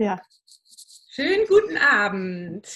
Ja. 0.00 0.18
Schönen 1.10 1.46
guten 1.46 1.76
Abend 1.76 2.66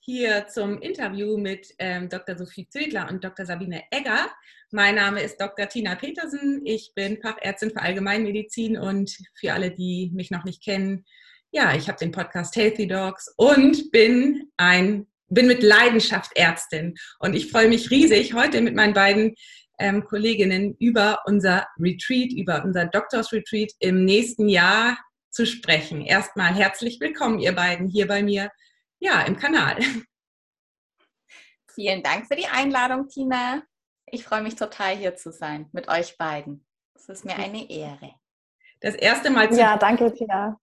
hier 0.00 0.48
zum 0.48 0.82
Interview 0.82 1.38
mit 1.38 1.72
ähm, 1.78 2.08
Dr. 2.08 2.36
Sophie 2.36 2.68
Zödler 2.68 3.08
und 3.08 3.22
Dr. 3.22 3.46
Sabine 3.46 3.84
Egger. 3.92 4.28
Mein 4.72 4.96
Name 4.96 5.22
ist 5.22 5.40
Dr. 5.40 5.68
Tina 5.68 5.94
Petersen. 5.94 6.62
Ich 6.64 6.90
bin 6.96 7.20
Fachärztin 7.22 7.70
für 7.70 7.82
Allgemeinmedizin 7.82 8.76
und 8.78 9.16
für 9.34 9.52
alle, 9.52 9.70
die 9.70 10.10
mich 10.12 10.32
noch 10.32 10.42
nicht 10.42 10.60
kennen, 10.60 11.04
ja, 11.52 11.72
ich 11.76 11.86
habe 11.86 12.00
den 12.00 12.10
Podcast 12.10 12.56
Healthy 12.56 12.88
Dogs 12.88 13.32
und 13.36 13.92
bin 13.92 14.50
ein 14.56 15.06
bin 15.28 15.46
mit 15.46 15.62
Leidenschaft 15.62 16.32
Ärztin 16.34 16.96
und 17.20 17.36
ich 17.36 17.52
freue 17.52 17.68
mich 17.68 17.92
riesig 17.92 18.34
heute 18.34 18.60
mit 18.60 18.74
meinen 18.74 18.92
beiden 18.92 19.36
ähm, 19.78 20.02
Kolleginnen 20.02 20.74
über 20.80 21.20
unser 21.26 21.68
Retreat, 21.78 22.32
über 22.32 22.64
unser 22.64 22.86
Doctors 22.86 23.32
Retreat 23.32 23.70
im 23.78 24.04
nächsten 24.04 24.48
Jahr 24.48 24.98
zu 25.36 25.44
sprechen. 25.44 26.00
Erstmal 26.00 26.54
herzlich 26.54 26.98
willkommen, 26.98 27.38
ihr 27.40 27.54
beiden, 27.54 27.88
hier 27.88 28.08
bei 28.08 28.22
mir, 28.22 28.50
ja, 28.98 29.20
im 29.20 29.36
Kanal. 29.36 29.76
Vielen 31.74 32.02
Dank 32.02 32.26
für 32.26 32.36
die 32.36 32.46
Einladung, 32.46 33.06
Tina. 33.08 33.62
Ich 34.06 34.24
freue 34.24 34.40
mich 34.40 34.56
total, 34.56 34.96
hier 34.96 35.14
zu 35.14 35.30
sein 35.30 35.68
mit 35.72 35.88
euch 35.88 36.16
beiden. 36.16 36.66
Es 36.94 37.10
ist 37.10 37.26
mir 37.26 37.36
eine 37.36 37.70
Ehre. 37.70 38.14
Das 38.80 38.94
erste 38.94 39.28
Mal 39.28 39.52
zu. 39.52 39.60
Ja, 39.60 39.76
danke, 39.76 40.10
Tina. 40.14 40.58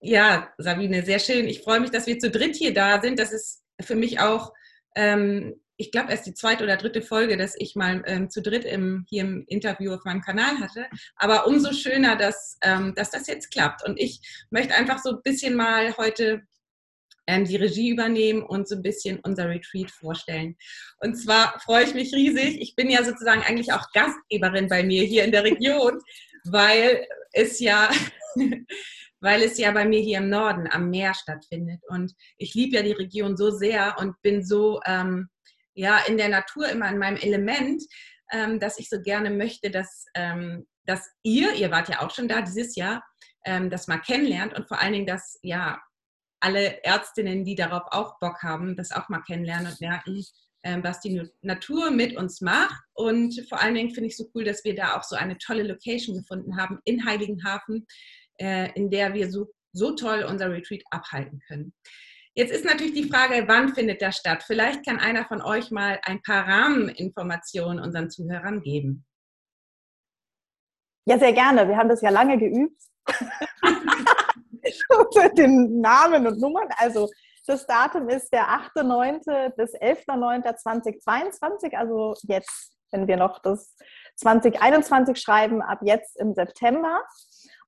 Ja, 0.00 0.52
Sabine, 0.58 1.04
sehr 1.04 1.20
schön. 1.20 1.46
Ich 1.46 1.62
freue 1.62 1.78
mich, 1.78 1.92
dass 1.92 2.08
wir 2.08 2.18
zu 2.18 2.28
dritt 2.28 2.56
hier 2.56 2.74
da 2.74 3.00
sind. 3.00 3.20
Das 3.20 3.30
ist 3.30 3.62
für 3.80 3.94
mich 3.94 4.18
auch 4.18 4.52
ähm, 4.96 5.60
ich 5.78 5.92
glaube, 5.92 6.10
erst 6.10 6.26
die 6.26 6.34
zweite 6.34 6.64
oder 6.64 6.76
dritte 6.76 7.02
Folge, 7.02 7.36
dass 7.36 7.54
ich 7.56 7.76
mal 7.76 8.02
ähm, 8.06 8.28
zu 8.28 8.42
dritt 8.42 8.64
im, 8.64 9.06
hier 9.08 9.22
im 9.22 9.44
Interview 9.46 9.94
auf 9.94 10.04
meinem 10.04 10.20
Kanal 10.20 10.58
hatte. 10.58 10.86
Aber 11.14 11.46
umso 11.46 11.72
schöner, 11.72 12.16
dass, 12.16 12.58
ähm, 12.62 12.94
dass 12.96 13.10
das 13.10 13.28
jetzt 13.28 13.52
klappt. 13.52 13.84
Und 13.86 13.98
ich 13.98 14.20
möchte 14.50 14.74
einfach 14.74 14.98
so 14.98 15.10
ein 15.10 15.22
bisschen 15.22 15.54
mal 15.54 15.96
heute 15.96 16.42
ähm, 17.28 17.44
die 17.44 17.56
Regie 17.56 17.90
übernehmen 17.90 18.42
und 18.42 18.68
so 18.68 18.74
ein 18.74 18.82
bisschen 18.82 19.20
unser 19.20 19.48
Retreat 19.48 19.92
vorstellen. 19.92 20.56
Und 20.98 21.14
zwar 21.14 21.60
freue 21.60 21.84
ich 21.84 21.94
mich 21.94 22.12
riesig. 22.12 22.60
Ich 22.60 22.74
bin 22.74 22.90
ja 22.90 23.04
sozusagen 23.04 23.42
eigentlich 23.42 23.72
auch 23.72 23.92
Gastgeberin 23.92 24.68
bei 24.68 24.82
mir 24.82 25.04
hier 25.04 25.24
in 25.24 25.32
der 25.32 25.44
Region, 25.44 26.00
weil 26.44 27.06
es 27.32 27.60
ja 27.60 27.88
weil 29.20 29.42
es 29.42 29.58
ja 29.58 29.70
bei 29.72 29.84
mir 29.84 30.00
hier 30.00 30.18
im 30.18 30.28
Norden 30.28 30.68
am 30.70 30.90
Meer 30.90 31.14
stattfindet. 31.14 31.80
Und 31.88 32.14
ich 32.36 32.54
liebe 32.54 32.76
ja 32.76 32.82
die 32.82 32.92
Region 32.92 33.36
so 33.36 33.50
sehr 33.50 33.96
und 33.98 34.20
bin 34.22 34.44
so 34.44 34.80
ähm, 34.86 35.28
ja 35.78 35.98
in 36.06 36.18
der 36.18 36.28
Natur 36.28 36.68
immer 36.68 36.88
in 36.90 36.98
meinem 36.98 37.16
Element, 37.16 37.82
ähm, 38.32 38.58
dass 38.58 38.78
ich 38.78 38.88
so 38.88 39.00
gerne 39.00 39.30
möchte, 39.30 39.70
dass, 39.70 40.06
ähm, 40.14 40.66
dass 40.84 41.08
ihr, 41.22 41.54
ihr 41.54 41.70
wart 41.70 41.88
ja 41.88 42.02
auch 42.02 42.10
schon 42.10 42.28
da 42.28 42.42
dieses 42.42 42.74
Jahr, 42.76 43.04
ähm, 43.44 43.70
das 43.70 43.86
mal 43.86 43.98
kennenlernt 43.98 44.54
und 44.54 44.66
vor 44.66 44.80
allen 44.80 44.92
Dingen, 44.92 45.06
dass 45.06 45.38
ja 45.42 45.80
alle 46.40 46.84
Ärztinnen, 46.84 47.44
die 47.44 47.54
darauf 47.54 47.82
auch 47.90 48.18
Bock 48.20 48.42
haben, 48.42 48.76
das 48.76 48.92
auch 48.92 49.08
mal 49.08 49.22
kennenlernen 49.22 49.68
und 49.68 49.80
merken, 49.80 50.24
ähm, 50.64 50.82
was 50.82 51.00
die 51.00 51.22
Natur 51.42 51.90
mit 51.90 52.16
uns 52.16 52.40
macht. 52.40 52.80
Und 52.94 53.44
vor 53.48 53.60
allen 53.60 53.74
Dingen 53.74 53.90
finde 53.90 54.08
ich 54.08 54.16
so 54.16 54.28
cool, 54.34 54.44
dass 54.44 54.64
wir 54.64 54.74
da 54.74 54.96
auch 54.96 55.04
so 55.04 55.16
eine 55.16 55.38
tolle 55.38 55.62
Location 55.62 56.16
gefunden 56.16 56.56
haben 56.56 56.80
in 56.84 57.04
Heiligenhafen, 57.04 57.86
äh, 58.40 58.72
in 58.74 58.90
der 58.90 59.14
wir 59.14 59.30
so, 59.30 59.46
so 59.72 59.94
toll 59.94 60.24
unser 60.28 60.50
Retreat 60.50 60.82
abhalten 60.90 61.40
können. 61.46 61.72
Jetzt 62.38 62.52
ist 62.52 62.64
natürlich 62.64 62.92
die 62.92 63.10
Frage, 63.10 63.48
wann 63.48 63.74
findet 63.74 64.00
das 64.00 64.18
statt? 64.18 64.44
Vielleicht 64.46 64.86
kann 64.86 65.00
einer 65.00 65.24
von 65.24 65.42
euch 65.42 65.72
mal 65.72 65.98
ein 66.04 66.22
paar 66.22 66.46
Rahmeninformationen 66.46 67.82
unseren 67.82 68.10
Zuhörern 68.10 68.62
geben. 68.62 69.04
Ja, 71.04 71.18
sehr 71.18 71.32
gerne. 71.32 71.66
Wir 71.66 71.76
haben 71.76 71.88
das 71.88 72.00
ja 72.00 72.10
lange 72.10 72.38
geübt. 72.38 72.80
Mit 75.16 75.36
den 75.36 75.80
Namen 75.80 76.28
und 76.28 76.40
Nummern. 76.40 76.68
Also 76.76 77.10
das 77.44 77.66
Datum 77.66 78.08
ist 78.08 78.32
der 78.32 78.44
8.9. 78.44 79.56
bis 79.56 79.74
11.9.2022, 79.74 81.74
also 81.74 82.14
jetzt, 82.22 82.72
wenn 82.92 83.08
wir 83.08 83.16
noch 83.16 83.40
das 83.40 83.74
2021 84.14 85.20
schreiben, 85.20 85.60
ab 85.60 85.80
jetzt 85.82 86.16
im 86.20 86.34
September. 86.34 87.02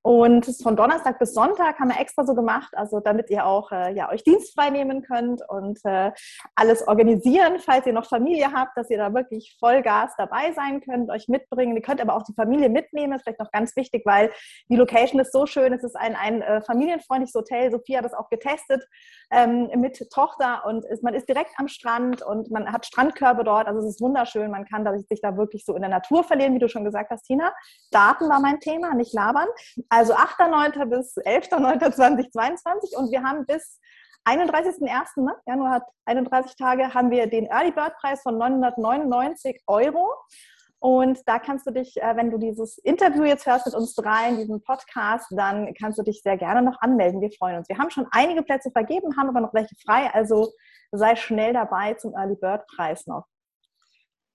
Und 0.02 0.46
von 0.62 0.76
Donnerstag 0.76 1.18
bis 1.18 1.34
Sonntag 1.34 1.78
haben 1.78 1.90
wir 1.90 2.00
extra 2.00 2.24
so 2.24 2.34
gemacht, 2.34 2.72
also 2.74 3.00
damit 3.00 3.28
ihr 3.28 3.44
auch 3.44 3.70
äh, 3.70 3.92
ja, 3.92 4.10
euch 4.10 4.24
dienstfrei 4.24 4.70
nehmen 4.70 5.02
könnt 5.02 5.42
und 5.46 5.78
äh, 5.84 6.10
alles 6.54 6.86
organisieren, 6.88 7.58
falls 7.58 7.84
ihr 7.86 7.92
noch 7.92 8.06
Familie 8.06 8.50
habt, 8.52 8.76
dass 8.78 8.88
ihr 8.88 8.96
da 8.96 9.12
wirklich 9.12 9.56
Vollgas 9.60 10.12
dabei 10.16 10.52
sein 10.52 10.80
könnt, 10.80 11.10
euch 11.10 11.28
mitbringen. 11.28 11.76
Ihr 11.76 11.82
könnt 11.82 12.00
aber 12.00 12.14
auch 12.14 12.22
die 12.22 12.32
Familie 12.32 12.70
mitnehmen, 12.70 13.12
ist 13.12 13.24
vielleicht 13.24 13.40
noch 13.40 13.50
ganz 13.50 13.76
wichtig, 13.76 14.06
weil 14.06 14.32
die 14.70 14.76
Location 14.76 15.20
ist 15.20 15.32
so 15.32 15.44
schön. 15.44 15.74
Es 15.74 15.84
ist 15.84 15.96
ein, 15.96 16.16
ein 16.16 16.40
äh, 16.40 16.62
familienfreundliches 16.62 17.34
Hotel. 17.34 17.70
Sophia 17.70 17.98
hat 17.98 18.06
das 18.06 18.14
auch 18.14 18.30
getestet 18.30 18.82
ähm, 19.30 19.68
mit 19.76 20.08
Tochter 20.10 20.64
und 20.64 20.86
ist, 20.86 21.02
man 21.02 21.12
ist 21.12 21.28
direkt 21.28 21.52
am 21.58 21.68
Strand 21.68 22.22
und 22.22 22.50
man 22.50 22.72
hat 22.72 22.86
Strandkörbe 22.86 23.44
dort. 23.44 23.66
Also 23.66 23.80
es 23.80 23.96
ist 23.96 24.00
wunderschön. 24.00 24.50
Man 24.50 24.64
kann 24.64 24.86
sich 25.08 25.20
da 25.20 25.36
wirklich 25.36 25.66
so 25.66 25.74
in 25.74 25.82
der 25.82 25.90
Natur 25.90 26.24
verlieren, 26.24 26.54
wie 26.54 26.58
du 26.58 26.70
schon 26.70 26.84
gesagt 26.84 27.10
hast, 27.10 27.24
Tina. 27.24 27.52
Daten 27.90 28.30
war 28.30 28.40
mein 28.40 28.60
Thema, 28.60 28.94
nicht 28.94 29.12
labern. 29.12 29.48
Also 29.90 30.14
8.9. 30.14 30.84
bis 30.86 31.16
11.9.2022 31.16 32.96
und 32.96 33.10
wir 33.10 33.22
haben 33.22 33.44
bis 33.44 33.80
31.01. 34.24 35.22
Ne? 35.22 35.34
Januar 35.46 35.72
hat 35.72 35.82
31 36.04 36.56
Tage, 36.56 36.94
haben 36.94 37.10
wir 37.10 37.26
den 37.26 37.46
Early 37.46 37.72
Bird 37.72 37.94
Preis 38.00 38.22
von 38.22 38.38
999 38.38 39.62
Euro. 39.66 40.14
Und 40.78 41.18
da 41.26 41.38
kannst 41.38 41.66
du 41.66 41.72
dich, 41.72 42.00
äh, 42.00 42.16
wenn 42.16 42.30
du 42.30 42.38
dieses 42.38 42.78
Interview 42.78 43.24
jetzt 43.24 43.46
hörst 43.46 43.66
mit 43.66 43.74
uns 43.74 43.94
drei 43.94 44.30
in 44.30 44.38
diesem 44.38 44.62
Podcast, 44.62 45.26
dann 45.30 45.74
kannst 45.74 45.98
du 45.98 46.02
dich 46.02 46.22
sehr 46.22 46.38
gerne 46.38 46.62
noch 46.62 46.80
anmelden. 46.80 47.20
Wir 47.20 47.30
freuen 47.32 47.58
uns. 47.58 47.68
Wir 47.68 47.76
haben 47.76 47.90
schon 47.90 48.06
einige 48.12 48.42
Plätze 48.42 48.70
vergeben, 48.70 49.16
haben 49.18 49.28
aber 49.28 49.40
noch 49.40 49.52
welche 49.52 49.74
frei. 49.84 50.08
Also 50.14 50.52
sei 50.90 51.16
schnell 51.16 51.52
dabei 51.52 51.94
zum 51.94 52.14
Early 52.14 52.36
Bird 52.36 52.66
Preis 52.68 53.06
noch. 53.06 53.26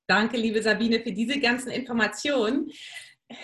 Danke, 0.08 0.38
liebe 0.38 0.62
Sabine, 0.62 1.00
für 1.00 1.12
diese 1.12 1.40
ganzen 1.40 1.72
Informationen. 1.72 2.70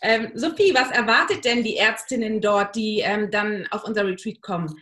ähm, 0.00 0.32
Sophie, 0.34 0.74
was 0.74 0.90
erwartet 0.90 1.44
denn 1.44 1.62
die 1.62 1.76
Ärztinnen 1.76 2.40
dort, 2.40 2.74
die 2.74 3.00
ähm, 3.00 3.30
dann 3.30 3.66
auf 3.70 3.84
unser 3.84 4.06
Retreat 4.06 4.42
kommen? 4.42 4.74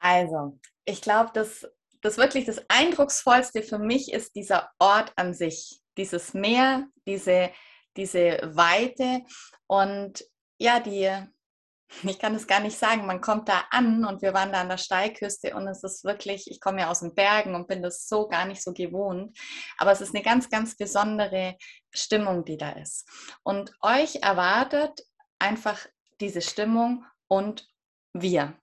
Also, 0.00 0.58
ich 0.84 1.00
glaube, 1.00 1.30
dass 1.32 1.66
das 2.02 2.18
wirklich 2.18 2.44
das 2.44 2.62
Eindrucksvollste 2.68 3.62
für 3.62 3.78
mich 3.78 4.12
ist 4.12 4.36
dieser 4.36 4.70
Ort 4.78 5.12
an 5.16 5.32
sich, 5.32 5.80
dieses 5.96 6.34
Meer, 6.34 6.86
diese, 7.06 7.50
diese 7.96 8.40
Weite 8.54 9.22
und 9.66 10.24
ja, 10.58 10.80
die, 10.80 11.10
ich 12.02 12.18
kann 12.18 12.34
es 12.34 12.46
gar 12.46 12.60
nicht 12.60 12.78
sagen, 12.78 13.06
man 13.06 13.20
kommt 13.20 13.48
da 13.48 13.64
an 13.70 14.04
und 14.04 14.22
wir 14.22 14.34
waren 14.34 14.52
da 14.52 14.60
an 14.60 14.68
der 14.68 14.78
Steilküste 14.78 15.54
und 15.54 15.68
es 15.68 15.82
ist 15.82 16.04
wirklich, 16.04 16.50
ich 16.50 16.60
komme 16.60 16.80
ja 16.80 16.90
aus 16.90 17.00
den 17.00 17.14
Bergen 17.14 17.54
und 17.54 17.68
bin 17.68 17.82
das 17.82 18.08
so 18.08 18.28
gar 18.28 18.46
nicht 18.46 18.62
so 18.62 18.72
gewohnt, 18.72 19.36
aber 19.78 19.92
es 19.92 20.00
ist 20.00 20.14
eine 20.14 20.24
ganz, 20.24 20.50
ganz 20.50 20.76
besondere 20.76 21.56
Stimmung, 21.90 22.44
die 22.44 22.56
da 22.56 22.70
ist. 22.70 23.08
Und 23.42 23.72
euch 23.80 24.16
erwartet 24.16 25.02
einfach 25.38 25.86
diese 26.20 26.42
Stimmung 26.42 27.04
und 27.28 27.66
wir. 28.12 28.56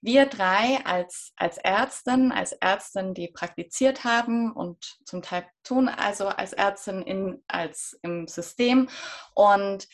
Wir 0.00 0.26
drei 0.26 0.78
als, 0.84 1.32
als 1.36 1.58
Ärztin, 1.58 2.32
als 2.32 2.52
Ärztin, 2.52 3.14
die 3.14 3.28
praktiziert 3.28 4.04
haben 4.04 4.52
und 4.52 4.98
zum 5.04 5.22
Teil 5.22 5.46
tun, 5.62 5.88
also 5.88 6.28
als 6.28 6.52
Ärztin 6.52 7.02
in, 7.02 7.42
als 7.48 7.98
im 8.02 8.26
System 8.28 8.88
und 9.34 9.88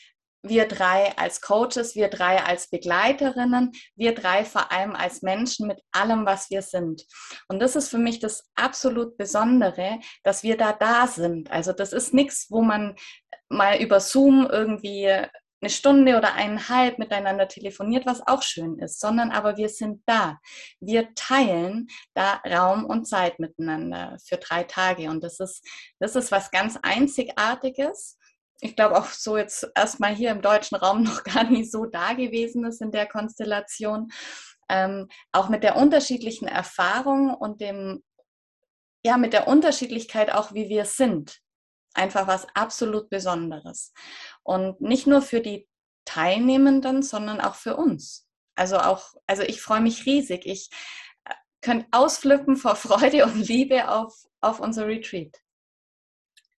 wir 0.45 0.69
drei 0.69 1.17
als 1.17 1.41
Coaches, 1.41 1.95
wir 1.95 2.09
drei 2.09 2.43
als 2.43 2.69
Begleiterinnen, 2.69 3.73
wir 3.97 4.15
drei 4.15 4.45
vor 4.45 4.71
allem 4.71 4.95
als 4.95 5.23
Menschen 5.23 5.67
mit 5.67 5.81
allem, 5.91 6.27
was 6.27 6.51
wir 6.51 6.63
sind. 6.63 7.05
Und 7.49 7.61
das 7.61 7.77
ist 7.77 7.89
für 7.89 7.99
mich 7.99 8.21
das 8.21 8.45
absolut 8.55 9.17
Besondere, 9.17 9.99
dass 10.23 10.43
wir 10.43 10.57
da 10.57 10.73
da 10.73 11.07
sind. 11.07 11.51
Also 11.51 11.73
das 11.73 11.93
ist 11.93 12.13
nichts, 12.13 12.47
wo 12.51 12.63
man 12.63 12.95
mal 13.49 13.81
über 13.81 14.01
Zoom 14.01 14.47
irgendwie 14.51 15.09
eine 15.65 15.71
Stunde 15.71 16.19
oder 16.19 16.35
eineinhalb 16.35 16.99
miteinander 16.99 17.49
telefoniert, 17.49 18.05
was 18.05 18.27
auch 18.27 18.43
schön 18.43 18.79
ist, 18.81 19.01
sondern 19.01 19.31
aber 19.31 19.57
wir 19.57 19.71
sind 19.71 20.03
da. 20.05 20.39
Wir 20.79 21.15
teilen 21.15 21.89
da 22.13 22.43
Raum 22.47 22.85
und 22.85 23.07
Zeit 23.07 23.39
miteinander 23.39 24.19
für 24.23 24.37
drei 24.37 24.65
Tage. 24.65 25.09
Und 25.09 25.25
das 25.25 25.41
ist, 25.41 25.67
das 26.01 26.17
ist 26.17 26.31
was 26.31 26.51
ganz 26.51 26.79
Einzigartiges 26.83 28.19
ich 28.65 28.77
glaube 28.77 28.97
auch 28.97 29.09
so 29.09 29.37
jetzt 29.37 29.71
erstmal 29.75 30.15
hier 30.15 30.31
im 30.31 30.41
deutschen 30.41 30.77
Raum 30.77 31.03
noch 31.05 31.23
gar 31.23 31.45
nicht 31.45 31.71
so 31.71 31.85
da 31.85 32.15
gewesen 32.15 32.65
ist 32.65 32.81
in 32.81 32.91
der 32.91 33.07
Konstellation. 33.07 34.11
Ähm, 34.71 35.09
auch 35.33 35.51
mit 35.51 35.63
der 35.63 35.77
unterschiedlichen 35.77 36.49
Erfahrung 36.49 37.35
und 37.35 37.61
dem, 37.61 38.03
ja, 39.05 39.19
mit 39.19 39.35
der 39.35 39.47
Unterschiedlichkeit 39.47 40.33
auch, 40.33 40.55
wie 40.55 40.71
wir 40.71 40.87
sind. 40.87 41.41
Einfach 41.93 42.27
was 42.27 42.47
absolut 42.55 43.11
Besonderes. 43.11 43.93
Und 44.43 44.81
nicht 44.81 45.07
nur 45.07 45.21
für 45.21 45.41
die 45.41 45.69
Teilnehmenden, 46.07 47.03
sondern 47.03 47.43
auch 47.43 47.57
für 47.57 47.77
uns. 47.77 48.27
Also 48.57 48.79
auch, 48.79 49.15
also 49.27 49.43
ich 49.43 49.61
freue 49.61 49.83
mich 49.83 50.07
riesig. 50.07 50.47
Ich 50.47 50.71
äh, 51.27 51.35
könnte 51.61 51.87
ausflippen 51.93 52.57
vor 52.57 52.77
Freude 52.77 53.27
und 53.27 53.37
Liebe 53.47 53.91
auf, 53.91 54.27
auf 54.41 54.59
unser 54.59 54.87
Retreat. 54.87 55.44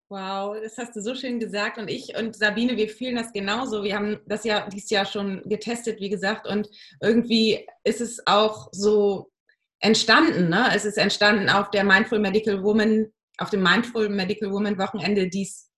Wow, 0.08 0.56
das 0.62 0.78
hast 0.78 0.94
du 0.94 1.00
so 1.00 1.16
schön 1.16 1.40
gesagt. 1.40 1.78
Und 1.78 1.88
ich 1.88 2.16
und 2.16 2.36
Sabine, 2.36 2.76
wir 2.76 2.88
fühlen 2.88 3.16
das 3.16 3.32
genauso. 3.32 3.82
Wir 3.82 3.96
haben 3.96 4.20
das 4.26 4.44
ja 4.44 4.68
dieses 4.68 4.90
Jahr 4.90 5.04
schon 5.04 5.42
getestet, 5.46 6.00
wie 6.00 6.08
gesagt. 6.08 6.46
Und 6.46 6.68
irgendwie 7.00 7.66
ist 7.82 8.00
es 8.00 8.24
auch 8.24 8.68
so 8.70 9.32
entstanden. 9.80 10.48
Ne? 10.48 10.70
Es 10.74 10.84
ist 10.84 10.96
entstanden 10.96 11.48
auf 11.48 11.70
der 11.72 11.82
Mindful 11.82 12.20
Medical 12.20 12.62
Woman, 12.62 13.06
auf 13.38 13.50
dem 13.50 13.64
Mindful 13.64 14.08
Medical 14.08 14.52
Woman 14.52 14.78
Wochenende 14.78 15.28
dies 15.28 15.70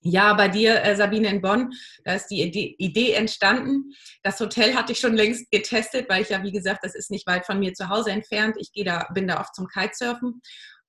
Jahr 0.00 0.34
bei 0.34 0.48
dir, 0.48 0.82
äh, 0.82 0.96
Sabine, 0.96 1.28
in 1.28 1.42
Bonn. 1.42 1.70
Da 2.04 2.14
ist 2.14 2.28
die 2.28 2.40
Idee, 2.40 2.74
Idee 2.78 3.12
entstanden. 3.12 3.92
Das 4.22 4.40
Hotel 4.40 4.74
hatte 4.74 4.92
ich 4.92 4.98
schon 4.98 5.14
längst 5.14 5.50
getestet, 5.50 6.08
weil 6.08 6.22
ich 6.22 6.30
ja, 6.30 6.42
wie 6.42 6.52
gesagt, 6.52 6.84
das 6.84 6.94
ist 6.94 7.10
nicht 7.10 7.26
weit 7.26 7.44
von 7.44 7.58
mir 7.58 7.74
zu 7.74 7.90
Hause 7.90 8.12
entfernt. 8.12 8.56
Ich 8.58 8.72
gehe 8.72 8.84
da, 8.84 9.08
bin 9.12 9.28
da 9.28 9.40
oft 9.40 9.54
zum 9.54 9.66
Kitesurfen. 9.66 10.40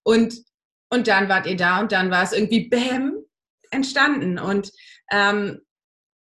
Und 0.04 0.36
und 0.90 1.08
dann 1.08 1.30
wart 1.30 1.48
ihr 1.48 1.56
da 1.56 1.80
und 1.80 1.92
dann 1.92 2.12
war 2.12 2.24
es 2.24 2.34
irgendwie 2.34 2.70
Bäm 2.70 3.26
entstanden. 3.72 4.40
Und 4.40 4.72
ähm, 5.12 5.62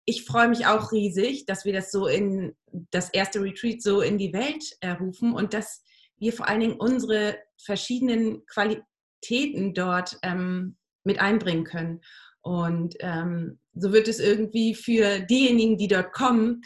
ich 0.05 0.23
freue 0.25 0.47
mich 0.47 0.65
auch 0.65 0.91
riesig, 0.91 1.45
dass 1.45 1.65
wir 1.65 1.73
das 1.73 1.91
so 1.91 2.07
in 2.07 2.55
das 2.91 3.09
erste 3.09 3.41
Retreat 3.41 3.81
so 3.81 4.01
in 4.01 4.17
die 4.17 4.33
Welt 4.33 4.63
rufen 4.99 5.33
und 5.33 5.53
dass 5.53 5.83
wir 6.17 6.33
vor 6.33 6.47
allen 6.47 6.61
Dingen 6.61 6.79
unsere 6.79 7.38
verschiedenen 7.57 8.45
Qualitäten 8.45 9.73
dort 9.73 10.17
ähm, 10.23 10.77
mit 11.03 11.19
einbringen 11.19 11.63
können. 11.63 12.01
Und 12.41 12.95
ähm, 12.99 13.59
so 13.73 13.91
wird 13.91 14.07
es 14.07 14.19
irgendwie 14.19 14.73
für 14.73 15.19
diejenigen, 15.19 15.77
die 15.77 15.88
dort 15.88 16.13
kommen, 16.13 16.61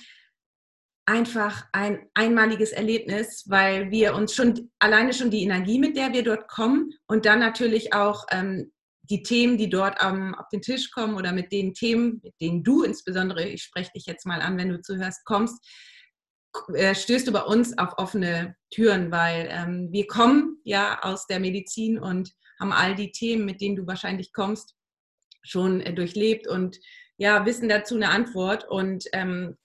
einfach 1.12 1.66
ein 1.74 2.08
einmaliges 2.14 2.72
Erlebnis, 2.72 3.44
weil 3.50 3.92
wir 3.92 4.16
uns 4.16 4.34
schon 4.34 4.72
alleine 4.80 5.14
schon 5.14 5.30
die 5.30 5.44
Energie, 5.44 5.78
mit 5.78 5.98
der 5.98 6.14
wir 6.14 6.24
dort 6.24 6.48
kommen 6.48 6.94
und 7.06 7.26
dann 7.26 7.40
natürlich 7.40 7.94
auch 7.94 8.26
ähm, 8.32 8.72
die 9.10 9.22
Themen, 9.22 9.58
die 9.58 9.70
dort 9.70 10.02
ähm, 10.02 10.34
auf 10.36 10.48
den 10.54 10.62
Tisch 10.62 10.90
kommen 10.90 11.16
oder 11.16 11.34
mit 11.34 11.52
den 11.52 11.74
Themen, 11.74 12.22
mit 12.24 12.34
denen 12.40 12.64
du 12.64 12.84
insbesondere, 12.84 13.44
ich 13.44 13.62
spreche 13.62 13.92
dich 13.94 14.06
jetzt 14.06 14.26
mal 14.26 14.42
an, 14.42 14.58
wenn 14.58 14.70
du 14.70 14.80
zuhörst, 14.80 15.26
kommst, 15.26 15.60
äh, 16.74 16.96
stößt 16.96 17.28
du 17.28 17.34
bei 17.34 17.42
uns 17.42 17.78
auf 17.78 17.98
offene 17.98 18.56
Türen, 18.70 19.12
weil 19.12 19.50
ähm, 19.52 19.90
wir 19.92 20.08
kommen 20.08 20.62
ja 20.64 21.02
aus 21.02 21.28
der 21.28 21.42
Medizin 21.42 22.00
und 22.00 22.32
haben 22.58 22.72
all 22.72 22.96
die 22.96 23.12
Themen, 23.12 23.44
mit 23.44 23.60
denen 23.60 23.76
du 23.76 23.86
wahrscheinlich 23.86 24.32
kommst, 24.32 24.76
schon 25.44 25.82
äh, 25.82 25.94
durchlebt 25.94 26.48
und 26.48 26.80
ja, 27.18 27.46
wissen 27.46 27.68
dazu 27.68 27.96
eine 27.96 28.10
Antwort 28.10 28.68
und 28.70 29.04
ähm, 29.12 29.58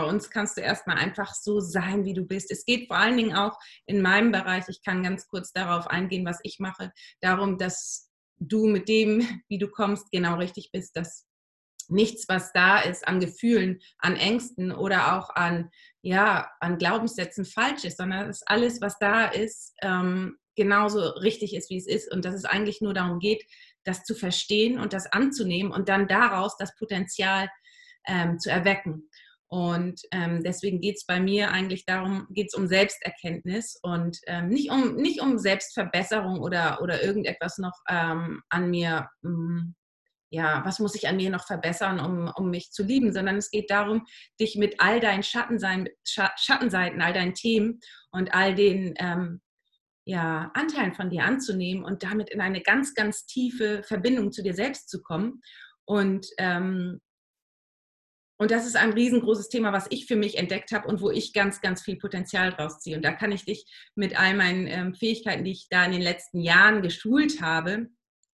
bei 0.00 0.08
uns 0.08 0.30
kannst 0.30 0.56
du 0.56 0.62
erstmal 0.62 0.96
einfach 0.96 1.34
so 1.34 1.60
sein, 1.60 2.04
wie 2.04 2.14
du 2.14 2.24
bist. 2.24 2.50
Es 2.50 2.64
geht 2.64 2.88
vor 2.88 2.96
allen 2.96 3.18
Dingen 3.18 3.34
auch 3.34 3.58
in 3.84 4.00
meinem 4.00 4.32
Bereich, 4.32 4.64
ich 4.68 4.82
kann 4.82 5.02
ganz 5.02 5.28
kurz 5.28 5.52
darauf 5.52 5.86
eingehen, 5.88 6.24
was 6.24 6.40
ich 6.42 6.58
mache, 6.58 6.92
darum, 7.20 7.58
dass 7.58 8.08
du 8.38 8.66
mit 8.66 8.88
dem, 8.88 9.42
wie 9.48 9.58
du 9.58 9.68
kommst, 9.68 10.10
genau 10.10 10.36
richtig 10.36 10.70
bist, 10.72 10.96
dass 10.96 11.26
nichts, 11.88 12.28
was 12.28 12.52
da 12.52 12.80
ist 12.80 13.06
an 13.06 13.20
Gefühlen, 13.20 13.80
an 13.98 14.16
Ängsten 14.16 14.72
oder 14.72 15.18
auch 15.18 15.28
an, 15.30 15.70
ja, 16.00 16.50
an 16.60 16.78
Glaubenssätzen 16.78 17.44
falsch 17.44 17.84
ist, 17.84 17.98
sondern 17.98 18.28
dass 18.28 18.42
alles, 18.46 18.80
was 18.80 18.96
da 18.98 19.26
ist, 19.26 19.74
ähm, 19.82 20.38
genauso 20.56 21.00
richtig 21.00 21.54
ist, 21.54 21.68
wie 21.68 21.78
es 21.78 21.86
ist 21.86 22.10
und 22.10 22.24
dass 22.24 22.34
es 22.34 22.46
eigentlich 22.46 22.80
nur 22.80 22.94
darum 22.94 23.18
geht, 23.18 23.44
das 23.84 24.04
zu 24.04 24.14
verstehen 24.14 24.78
und 24.78 24.94
das 24.94 25.12
anzunehmen 25.12 25.72
und 25.72 25.90
dann 25.90 26.08
daraus 26.08 26.56
das 26.56 26.74
Potenzial 26.76 27.50
ähm, 28.06 28.38
zu 28.38 28.50
erwecken. 28.50 29.10
Und 29.52 30.00
ähm, 30.12 30.44
deswegen 30.44 30.80
geht 30.80 30.98
es 30.98 31.06
bei 31.06 31.18
mir 31.18 31.50
eigentlich 31.50 31.84
darum, 31.84 32.28
geht 32.30 32.48
es 32.52 32.54
um 32.54 32.68
Selbsterkenntnis 32.68 33.76
und 33.82 34.16
ähm, 34.28 34.48
nicht, 34.48 34.70
um, 34.70 34.94
nicht 34.94 35.20
um 35.20 35.38
Selbstverbesserung 35.38 36.38
oder, 36.38 36.80
oder 36.80 37.02
irgendetwas 37.02 37.58
noch 37.58 37.76
ähm, 37.88 38.42
an 38.48 38.70
mir, 38.70 39.08
mm, 39.22 39.74
ja, 40.30 40.64
was 40.64 40.78
muss 40.78 40.94
ich 40.94 41.08
an 41.08 41.16
mir 41.16 41.30
noch 41.30 41.48
verbessern, 41.48 41.98
um, 41.98 42.32
um 42.36 42.50
mich 42.50 42.70
zu 42.70 42.84
lieben, 42.84 43.12
sondern 43.12 43.38
es 43.38 43.50
geht 43.50 43.72
darum, 43.72 44.06
dich 44.38 44.54
mit 44.54 44.76
all 44.78 45.00
deinen 45.00 45.24
Schattensein, 45.24 45.88
Schattenseiten, 46.04 47.02
all 47.02 47.12
deinen 47.12 47.34
Themen 47.34 47.80
und 48.12 48.32
all 48.32 48.54
den 48.54 48.94
ähm, 48.98 49.40
ja, 50.04 50.52
Anteilen 50.54 50.94
von 50.94 51.10
dir 51.10 51.24
anzunehmen 51.24 51.84
und 51.84 52.04
damit 52.04 52.30
in 52.30 52.40
eine 52.40 52.60
ganz, 52.60 52.94
ganz 52.94 53.26
tiefe 53.26 53.82
Verbindung 53.82 54.30
zu 54.30 54.44
dir 54.44 54.54
selbst 54.54 54.88
zu 54.88 55.02
kommen. 55.02 55.42
Und 55.86 56.28
ähm, 56.38 57.00
und 58.40 58.50
das 58.50 58.64
ist 58.64 58.74
ein 58.74 58.94
riesengroßes 58.94 59.50
Thema, 59.50 59.70
was 59.74 59.86
ich 59.90 60.06
für 60.06 60.16
mich 60.16 60.38
entdeckt 60.38 60.72
habe 60.72 60.88
und 60.88 61.02
wo 61.02 61.10
ich 61.10 61.34
ganz, 61.34 61.60
ganz 61.60 61.82
viel 61.82 61.96
Potenzial 61.96 62.52
draus 62.52 62.80
ziehe. 62.80 62.96
Und 62.96 63.04
da 63.04 63.12
kann 63.12 63.32
ich 63.32 63.44
dich 63.44 63.66
mit 63.94 64.18
all 64.18 64.34
meinen 64.34 64.66
ähm, 64.66 64.94
Fähigkeiten, 64.94 65.44
die 65.44 65.50
ich 65.50 65.68
da 65.68 65.84
in 65.84 65.92
den 65.92 66.00
letzten 66.00 66.40
Jahren 66.40 66.80
geschult 66.80 67.42
habe, 67.42 67.88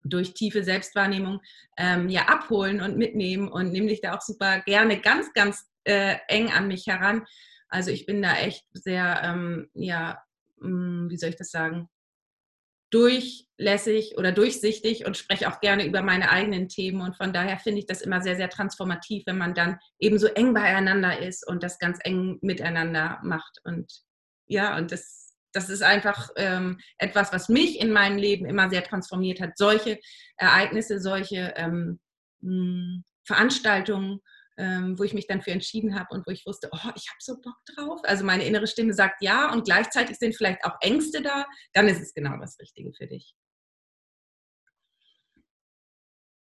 durch 0.03 0.35
tiefe 0.35 0.65
Selbstwahrnehmung 0.65 1.39
ähm, 1.77 2.09
ja 2.09 2.23
abholen 2.23 2.81
und 2.81 2.99
mitnehmen 2.99 3.47
und 3.47 3.71
nehme 3.71 3.87
dich 3.87 4.01
da 4.01 4.17
auch 4.17 4.23
super 4.23 4.61
gerne 4.63 5.01
ganz, 5.01 5.33
ganz 5.35 5.71
äh, 5.85 6.17
eng 6.27 6.51
an 6.51 6.67
mich 6.67 6.89
heran. 6.89 7.25
Also 7.69 7.93
ich 7.93 8.05
bin 8.05 8.23
da 8.23 8.35
echt 8.35 8.67
sehr, 8.73 9.21
ähm, 9.23 9.71
ja, 9.73 10.21
mh, 10.57 10.67
hm, 10.67 11.11
wie 11.11 11.17
soll 11.17 11.31
ich 11.31 11.37
das 11.37 11.53
sagen, 11.53 11.89
durchlässig 12.93 14.15
oder 14.19 14.33
durchsichtig 14.33 15.07
und 15.07 15.17
spreche 15.17 15.49
auch 15.49 15.61
gerne 15.61 15.87
über 15.87 16.03
meine 16.03 16.31
eigenen 16.31 16.69
Themen. 16.69 17.01
Und 17.01 17.17
von 17.17 17.33
daher 17.33 17.59
finde 17.59 17.81
ich 17.81 17.87
das 17.87 18.03
immer 18.03 18.21
sehr, 18.21 18.37
sehr 18.37 18.51
transformativ, 18.51 19.25
wenn 19.27 19.39
man 19.39 19.55
dann 19.55 19.79
eben 19.99 20.19
so 20.19 20.27
eng 20.27 20.53
beieinander 20.53 21.19
ist 21.19 21.47
und 21.47 21.63
das 21.63 21.79
ganz 21.79 21.99
eng 22.05 22.39
miteinander 22.43 23.19
macht. 23.25 23.59
Und 23.65 23.91
ja, 24.47 24.77
und 24.77 24.93
das, 24.93 25.35
das 25.53 25.71
ist 25.71 25.83
einfach 25.83 26.29
ähm, 26.37 26.79
etwas, 26.99 27.33
was 27.33 27.49
mich 27.49 27.81
in 27.81 27.93
meinem 27.93 28.19
Leben 28.19 28.45
immer 28.45 28.69
sehr 28.69 28.85
transformiert 28.85 29.41
hat. 29.41 29.57
Solche 29.57 29.99
Ereignisse, 30.37 31.01
solche 31.01 31.55
ähm, 31.57 31.99
Veranstaltungen 33.25 34.21
ähm, 34.59 34.99
wo 34.99 35.05
ich 35.05 35.15
mich 35.15 35.27
dann 35.27 35.43
für 35.43 35.51
entschieden 35.51 35.99
habe 35.99 36.09
und 36.11 36.27
wo 36.27 36.31
ich 36.31 36.45
wusste, 36.47 36.69
oh, 36.73 36.91
ich 36.95 37.09
habe 37.09 37.19
so 37.19 37.41
Bock 37.41 37.57
drauf. 37.75 38.01
Also 38.05 38.25
meine 38.25 38.45
innere 38.45 38.67
Stimme 38.67 38.95
sagt 38.95 39.23
ja 39.23 39.53
und 39.53 39.65
gleichzeitig 39.65 40.19
sind 40.19 40.37
vielleicht 40.37 40.65
auch 40.65 40.77
Ängste 40.81 41.23
da, 41.23 41.47
dann 41.73 41.89
ist 41.89 42.01
es 42.01 42.15
genau 42.15 42.37
das 42.39 42.59
Richtige 42.59 42.93
für 42.93 43.07
dich. 43.07 43.35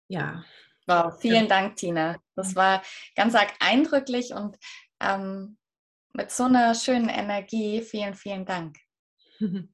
Ja. 0.09 0.45
Wow, 0.87 1.19
vielen 1.21 1.45
ja. 1.45 1.49
Dank, 1.49 1.77
Tina. 1.77 2.21
Das 2.35 2.57
war 2.57 2.83
ganz 3.15 3.35
arg 3.35 3.53
eindrücklich 3.61 4.33
und 4.35 4.59
ähm, 5.01 5.57
mit 6.13 6.31
so 6.31 6.45
einer 6.45 6.75
schönen 6.75 7.09
Energie. 7.09 7.83
Vielen, 7.83 8.15
vielen 8.15 8.45
Dank. 8.45 8.77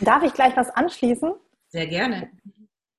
Darf 0.00 0.22
ich 0.22 0.32
gleich 0.32 0.56
was 0.56 0.70
anschließen? 0.70 1.32
Sehr 1.68 1.86
gerne. 1.86 2.30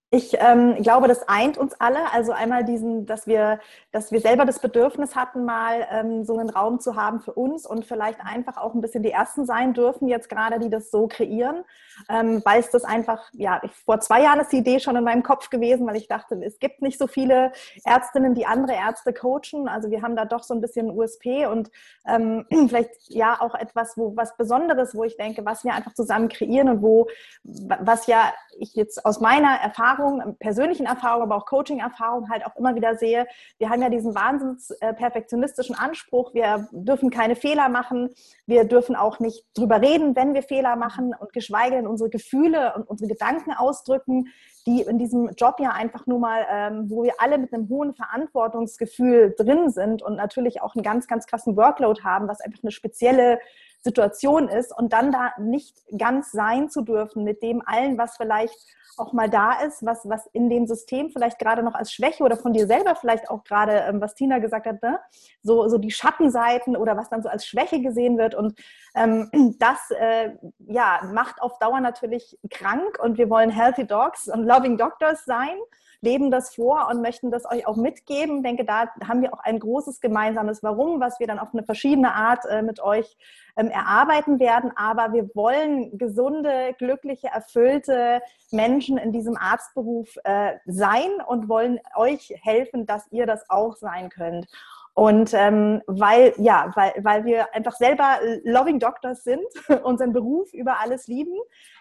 Ich 0.10 0.38
ähm, 0.40 0.82
glaube, 0.82 1.10
das 1.10 1.28
eint 1.28 1.58
uns 1.58 1.76
alle. 1.82 2.14
Also 2.14 2.32
einmal 2.32 2.64
diesen, 2.64 3.06
dass 3.06 3.28
wir, 3.28 3.60
dass 3.92 4.10
wir 4.14 4.22
selber 4.22 4.46
das 4.46 4.60
Bedürfnis 4.60 5.18
hatten, 5.18 5.44
mal 5.44 5.86
ähm, 5.92 6.24
so 6.24 6.38
einen 6.38 6.50
Raum 6.50 6.80
zu 6.80 6.96
haben 6.96 7.20
für 7.20 7.34
uns 7.34 7.66
und 7.66 7.86
vielleicht 7.86 8.22
einfach 8.22 8.56
auch 8.56 8.74
ein 8.74 8.80
bisschen 8.80 9.04
die 9.04 9.12
Ersten 9.12 9.46
sein 9.46 9.74
dürfen, 9.74 10.08
jetzt 10.08 10.30
gerade, 10.30 10.60
die 10.60 10.70
das 10.70 10.92
so 10.92 11.08
kreieren. 11.08 11.66
Ähm, 12.10 12.42
weil 12.46 12.62
es 12.62 12.70
das 12.70 12.86
einfach, 12.86 13.30
ja, 13.34 13.60
ich, 13.64 13.72
vor 13.72 14.00
zwei 14.00 14.22
Jahren 14.22 14.40
ist 14.40 14.54
die 14.54 14.60
Idee 14.60 14.80
schon 14.80 14.96
in 14.96 15.04
meinem 15.04 15.24
Kopf 15.24 15.50
gewesen, 15.50 15.86
weil 15.86 15.98
ich 15.98 16.08
dachte, 16.08 16.40
es 16.42 16.58
gibt 16.60 16.82
nicht 16.82 16.98
so 16.98 17.08
viele 17.08 17.52
Ärztinnen, 17.84 18.34
die 18.34 18.46
andere 18.46 18.76
Ärzte 18.76 19.12
coachen. 19.12 19.68
Also 19.68 19.90
wir 19.90 20.04
haben 20.04 20.16
da 20.16 20.24
doch 20.24 20.44
so 20.44 20.54
ein 20.54 20.62
bisschen 20.62 20.90
USP 20.90 21.48
und 21.48 21.70
ähm, 22.08 22.46
vielleicht 22.70 23.10
ja 23.10 23.42
auch 23.42 23.56
etwas, 23.56 23.98
wo 23.98 24.16
was 24.16 24.38
Besonderes, 24.38 24.96
wo 24.96 25.04
ich 25.04 25.18
denke, 25.18 25.44
was 25.44 25.66
wir 25.66 25.74
einfach 25.74 25.94
zusammen 25.96 26.30
kreieren 26.30 26.70
und 26.70 26.82
wo, 26.82 27.08
was 27.44 28.08
ja 28.08 28.32
ich 28.60 28.76
jetzt 28.76 29.06
aus 29.06 29.20
meiner 29.20 29.56
Erfahrung, 29.56 29.97
persönlichen 30.40 30.86
Erfahrung, 30.86 31.24
aber 31.24 31.36
auch 31.36 31.46
Coaching-Erfahrung 31.46 32.30
halt 32.30 32.46
auch 32.46 32.56
immer 32.56 32.76
wieder 32.76 32.96
sehe, 32.96 33.28
wir 33.58 33.70
haben 33.70 33.82
ja 33.82 33.90
diesen 33.90 34.16
wahnsinns 34.16 34.72
äh, 34.72 34.94
perfektionistischen 34.94 35.76
Anspruch, 35.76 36.34
wir 36.34 36.68
dürfen 36.72 37.10
keine 37.10 37.36
Fehler 37.36 37.70
machen, 37.70 38.10
wir 38.46 38.66
dürfen 38.66 38.96
auch 38.96 39.20
nicht 39.20 39.46
drüber 39.56 39.82
reden, 39.82 40.16
wenn 40.16 40.34
wir 40.34 40.44
Fehler 40.44 40.76
machen 40.76 41.14
und 41.18 41.34
geschweige 41.34 41.76
denn 41.76 41.88
unsere 41.88 42.10
Gefühle 42.10 42.74
und 42.76 42.90
unsere 42.90 43.10
Gedanken 43.10 43.52
ausdrücken, 43.54 44.28
die 44.66 44.82
in 44.82 45.00
diesem 45.00 45.30
Job 45.38 45.60
ja 45.60 45.72
einfach 45.72 46.08
nur 46.08 46.20
mal, 46.20 46.46
ähm, 46.52 46.90
wo 46.90 47.04
wir 47.04 47.14
alle 47.20 47.38
mit 47.38 47.54
einem 47.54 47.70
hohen 47.70 47.94
Verantwortungsgefühl 47.94 49.34
drin 49.38 49.70
sind 49.70 50.04
und 50.04 50.18
natürlich 50.18 50.62
auch 50.62 50.76
einen 50.76 50.84
ganz, 50.84 51.08
ganz 51.08 51.26
krassen 51.26 51.56
Workload 51.56 52.02
haben, 52.04 52.28
was 52.28 52.42
einfach 52.42 52.62
eine 52.64 52.72
spezielle 52.72 53.40
Situation 53.80 54.50
ist. 54.50 54.78
Und 54.78 54.92
dann 54.92 55.12
da 55.12 55.32
nicht 55.40 55.78
ganz 55.98 56.32
sein 56.32 56.70
zu 56.70 56.82
dürfen 56.82 57.24
mit 57.24 57.42
dem 57.42 57.64
allen, 57.66 57.98
was 57.98 58.18
vielleicht 58.18 58.58
auch 59.00 59.14
mal 59.14 59.30
da 59.30 59.62
ist, 59.62 59.86
was, 59.86 60.08
was 60.10 60.28
in 60.34 60.50
dem 60.50 60.68
System 60.68 61.10
vielleicht 61.10 61.40
gerade 61.40 61.64
noch 61.64 61.76
als 61.76 61.92
Schwäche 61.92 62.24
oder 62.24 62.38
von 62.38 62.54
dir 62.54 62.68
selber 62.68 62.96
vielleicht 62.96 63.30
auch 63.30 63.44
gerade, 63.44 63.86
ähm, 63.88 64.02
was 64.02 64.16
Tina 64.16 64.40
gesagt 64.40 64.66
hat, 64.66 64.82
ne? 64.82 65.00
so, 65.42 65.68
so 65.68 65.78
die 65.78 65.92
Schattenseiten 65.92 66.76
oder 66.76 66.98
was 66.98 67.10
dann 67.10 67.22
so 67.22 67.30
als 67.30 67.46
Schwäche 67.46 67.82
gesehen 67.82 68.18
wird. 68.18 68.36
Und 68.36 68.60
ähm, 68.96 69.30
das 69.60 69.92
äh, 69.92 70.32
ja, 70.60 71.02
macht 71.14 71.42
auf 71.42 71.60
Dauer 71.60 71.80
natürlich 71.80 72.38
krank 72.50 73.00
und 73.02 73.18
wir 73.18 73.30
wollen 73.30 73.50
Healthy 73.50 73.86
Dogs 73.86 74.28
und 74.28 74.44
Loving 74.44 74.78
Doctors 74.78 75.26
sein 75.26 75.58
leben 76.02 76.32
das 76.32 76.56
vor 76.56 76.88
und 76.90 77.02
möchten 77.02 77.32
das 77.32 77.46
euch 77.50 77.66
auch 77.68 77.76
mitgeben. 77.76 78.38
Ich 78.38 78.44
denke, 78.44 78.66
da 78.66 78.88
haben 79.08 79.22
wir 79.22 79.34
auch 79.34 79.40
ein 79.40 79.60
großes 79.60 80.00
gemeinsames 80.00 80.62
Warum, 80.64 81.00
was 81.00 81.20
wir 81.20 81.28
dann 81.28 81.40
auf 81.40 81.54
eine 81.54 81.64
verschiedene 81.64 82.14
Art 82.14 82.46
äh, 82.46 82.62
mit 82.62 82.80
euch 82.80 83.18
ähm, 83.56 83.70
erarbeiten 83.70 84.40
werden. 84.40 84.72
Aber 84.76 85.14
wir 85.14 85.30
wollen 85.34 85.98
gesunde, 85.98 86.76
glückliche, 86.78 87.28
erfüllte 87.28 88.22
Menschen 88.52 88.87
in 88.96 89.12
diesem 89.12 89.36
Arztberuf 89.36 90.16
äh, 90.24 90.54
sein 90.66 91.10
und 91.28 91.50
wollen 91.50 91.80
euch 91.96 92.34
helfen, 92.42 92.86
dass 92.86 93.12
ihr 93.12 93.26
das 93.26 93.50
auch 93.50 93.76
sein 93.76 94.10
könnt. 94.10 94.48
Und 94.94 95.34
ähm, 95.34 95.84
weil, 95.86 96.34
ja, 96.38 96.72
weil, 96.76 96.94
weil 97.04 97.26
wir 97.26 97.54
einfach 97.54 97.76
selber 97.76 98.20
Loving 98.44 98.80
Doctors 98.80 99.24
sind, 99.24 99.46
unseren 99.84 100.14
Beruf 100.14 100.54
über 100.54 100.80
alles 100.80 101.08
lieben, 101.08 101.36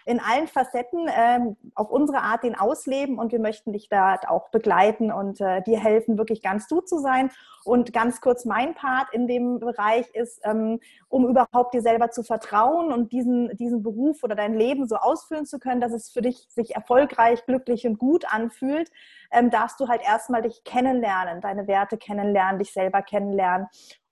in 0.07 0.21
allen 0.21 0.47
Facetten 0.47 1.09
ähm, 1.13 1.57
auf 1.75 1.89
unsere 1.91 2.19
Art 2.19 2.43
den 2.43 2.55
ausleben 2.55 3.19
und 3.19 3.33
wir 3.33 3.41
möchten 3.41 3.73
dich 3.73 3.89
da 3.89 4.17
auch 4.29 4.49
begleiten 4.51 5.11
und 5.11 5.41
äh, 5.41 5.61
dir 5.61 5.79
helfen, 5.79 6.17
wirklich 6.17 6.41
ganz 6.41 6.65
du 6.67 6.79
zu 6.79 6.99
sein. 6.99 7.29
Und 7.65 7.91
ganz 7.91 8.21
kurz 8.21 8.45
mein 8.45 8.73
Part 8.73 9.11
in 9.11 9.27
dem 9.27 9.59
Bereich 9.59 10.07
ist, 10.15 10.39
ähm, 10.45 10.79
um 11.09 11.27
überhaupt 11.27 11.73
dir 11.73 11.81
selber 11.81 12.09
zu 12.09 12.23
vertrauen 12.23 12.93
und 12.93 13.11
diesen, 13.11 13.53
diesen 13.57 13.83
Beruf 13.83 14.23
oder 14.23 14.35
dein 14.35 14.53
Leben 14.53 14.87
so 14.87 14.95
ausfüllen 14.95 15.45
zu 15.45 15.59
können, 15.59 15.81
dass 15.81 15.91
es 15.91 16.09
für 16.09 16.21
dich 16.21 16.47
sich 16.47 16.73
erfolgreich, 16.73 17.45
glücklich 17.45 17.85
und 17.85 17.99
gut 17.99 18.23
anfühlt, 18.33 18.89
ähm, 19.31 19.49
darfst 19.49 19.77
du 19.81 19.89
halt 19.89 20.01
erstmal 20.01 20.41
dich 20.41 20.63
kennenlernen, 20.63 21.41
deine 21.41 21.67
Werte 21.67 21.97
kennenlernen, 21.97 22.59
dich 22.59 22.71
selber 22.71 23.01
kennenlernen 23.01 23.67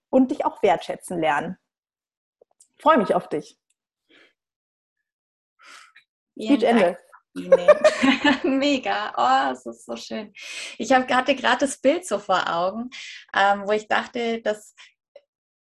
und 0.09 0.31
dich 0.31 0.45
auch 0.45 0.61
wertschätzen 0.61 1.21
lernen. 1.21 1.57
Ich 2.75 2.83
freue 2.83 2.97
mich 2.97 3.15
auf 3.15 3.29
dich. 3.29 3.57
Speech 6.35 6.63
Ende. 6.63 6.97
Mega, 8.43 9.13
oh, 9.17 9.51
es 9.51 9.65
ist 9.65 9.85
so 9.85 9.95
schön. 9.97 10.33
Ich 10.77 10.91
hab, 10.93 11.11
hatte 11.11 11.35
gerade 11.35 11.59
das 11.59 11.77
Bild 11.79 12.05
so 12.05 12.17
vor 12.17 12.49
Augen, 12.49 12.89
ähm, 13.35 13.63
wo 13.65 13.71
ich 13.71 13.87
dachte, 13.87 14.41
dass 14.41 14.73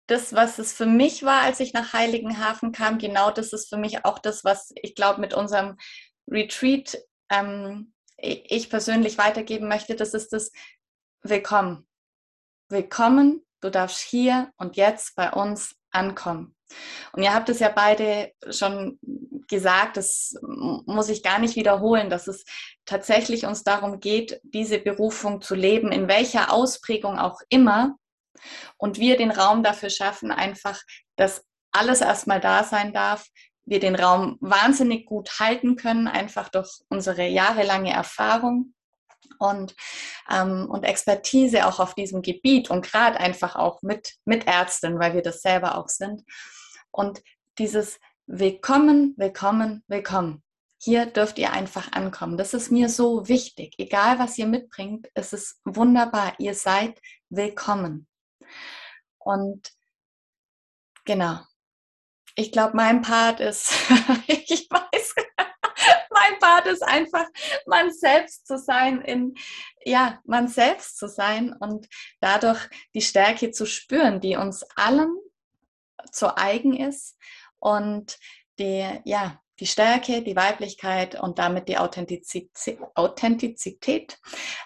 das, 0.08 0.34
was 0.34 0.58
es 0.58 0.72
für 0.72 0.86
mich 0.86 1.22
war, 1.22 1.42
als 1.42 1.60
ich 1.60 1.72
nach 1.72 1.92
Heiligenhafen 1.92 2.72
kam, 2.72 2.98
genau 2.98 3.30
das 3.30 3.52
ist 3.52 3.68
für 3.68 3.76
mich 3.76 4.04
auch 4.04 4.18
das, 4.18 4.44
was 4.44 4.72
ich 4.74 4.94
glaube 4.94 5.20
mit 5.20 5.34
unserem 5.34 5.76
Retreat 6.28 6.98
ähm, 7.30 7.94
ich 8.16 8.68
persönlich 8.68 9.18
weitergeben 9.18 9.68
möchte. 9.68 9.94
Das 9.94 10.14
ist 10.14 10.32
das 10.32 10.52
Willkommen. 11.22 11.86
Willkommen, 12.68 13.46
du 13.60 13.70
darfst 13.70 14.00
hier 14.00 14.52
und 14.56 14.76
jetzt 14.76 15.14
bei 15.14 15.30
uns 15.30 15.76
ankommen. 15.92 16.56
Und 17.12 17.22
ihr 17.22 17.34
habt 17.34 17.48
es 17.48 17.58
ja 17.58 17.68
beide 17.68 18.32
schon 18.50 18.98
gesagt, 19.48 19.96
das 19.96 20.34
muss 20.42 21.08
ich 21.08 21.22
gar 21.22 21.38
nicht 21.38 21.56
wiederholen, 21.56 22.10
dass 22.10 22.26
es 22.26 22.44
tatsächlich 22.86 23.44
uns 23.44 23.64
darum 23.64 24.00
geht, 24.00 24.40
diese 24.44 24.78
Berufung 24.78 25.42
zu 25.42 25.54
leben, 25.54 25.92
in 25.92 26.08
welcher 26.08 26.52
Ausprägung 26.52 27.18
auch 27.18 27.40
immer. 27.48 27.96
Und 28.76 28.98
wir 28.98 29.16
den 29.16 29.30
Raum 29.30 29.62
dafür 29.62 29.90
schaffen, 29.90 30.30
einfach, 30.30 30.80
dass 31.16 31.44
alles 31.70 32.00
erstmal 32.00 32.40
da 32.40 32.64
sein 32.64 32.92
darf, 32.92 33.26
wir 33.64 33.78
den 33.78 33.94
Raum 33.94 34.38
wahnsinnig 34.40 35.06
gut 35.06 35.38
halten 35.38 35.76
können, 35.76 36.08
einfach 36.08 36.48
durch 36.48 36.80
unsere 36.88 37.26
jahrelange 37.26 37.92
Erfahrung 37.92 38.74
und, 39.38 39.74
ähm, 40.30 40.68
und 40.68 40.84
Expertise 40.84 41.66
auch 41.66 41.80
auf 41.80 41.94
diesem 41.94 42.22
Gebiet 42.22 42.70
und 42.70 42.84
gerade 42.84 43.18
einfach 43.20 43.56
auch 43.56 43.82
mit, 43.82 44.14
mit 44.24 44.46
Ärzten, 44.46 44.98
weil 44.98 45.14
wir 45.14 45.22
das 45.22 45.42
selber 45.42 45.78
auch 45.78 45.88
sind. 45.88 46.22
Und 46.92 47.22
dieses 47.58 47.98
Willkommen, 48.26 49.14
willkommen, 49.16 49.82
willkommen. 49.88 50.44
Hier 50.78 51.06
dürft 51.06 51.38
ihr 51.38 51.52
einfach 51.52 51.92
ankommen. 51.92 52.36
Das 52.36 52.54
ist 52.54 52.70
mir 52.70 52.88
so 52.88 53.28
wichtig. 53.28 53.74
Egal, 53.78 54.18
was 54.18 54.36
ihr 54.36 54.46
mitbringt, 54.46 55.08
es 55.14 55.32
ist 55.32 55.60
wunderbar. 55.64 56.34
Ihr 56.38 56.54
seid 56.54 57.00
willkommen. 57.30 58.06
Und 59.18 59.72
genau. 61.04 61.40
Ich 62.36 62.52
glaube, 62.52 62.76
mein 62.76 63.00
Part 63.02 63.40
ist, 63.40 63.72
ich 64.26 64.68
weiß, 64.70 65.14
mein 66.10 66.38
Part 66.40 66.66
ist 66.66 66.82
einfach, 66.82 67.26
man 67.66 67.90
selbst 67.92 68.46
zu 68.46 68.58
sein, 68.58 69.00
in, 69.00 69.34
ja, 69.84 70.20
man 70.24 70.46
selbst 70.46 70.98
zu 70.98 71.08
sein 71.08 71.54
und 71.54 71.88
dadurch 72.20 72.68
die 72.94 73.02
Stärke 73.02 73.50
zu 73.50 73.66
spüren, 73.66 74.20
die 74.20 74.36
uns 74.36 74.62
allen 74.76 75.16
zu 76.10 76.36
eigen 76.36 76.76
ist 76.76 77.16
und 77.58 78.18
die, 78.58 78.86
ja, 79.04 79.40
die 79.60 79.66
Stärke, 79.66 80.22
die 80.22 80.36
Weiblichkeit 80.36 81.20
und 81.20 81.38
damit 81.38 81.68
die 81.68 81.78
Authentizität, 81.78 82.80
Authentizität 82.94 84.18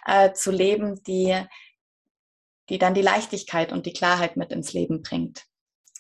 äh, 0.07 0.33
zu 0.33 0.51
leben, 0.51 1.03
die, 1.03 1.45
die 2.69 2.79
dann 2.79 2.95
die 2.95 3.03
Leichtigkeit 3.03 3.73
und 3.73 3.87
die 3.87 3.93
Klarheit 3.93 4.37
mit 4.37 4.53
ins 4.53 4.73
Leben 4.73 5.03
bringt. 5.03 5.45